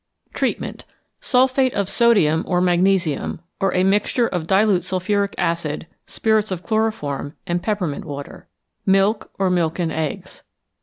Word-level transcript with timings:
Treatment. 0.33 0.83
Sulphate 1.19 1.75
of 1.75 1.87
sodium 1.87 2.43
or 2.47 2.59
magnesium, 2.59 3.39
or 3.59 3.71
a 3.75 3.83
mixture 3.83 4.25
of 4.27 4.47
dilute 4.47 4.83
sulphuric 4.83 5.35
acid, 5.37 5.85
spirits 6.07 6.49
of 6.49 6.63
chloroform, 6.63 7.35
and 7.45 7.61
peppermint 7.61 8.05
water. 8.05 8.47
Milk, 8.83 9.29
or 9.37 9.51
milk 9.51 9.77
and 9.77 9.91
eggs. 9.91 10.41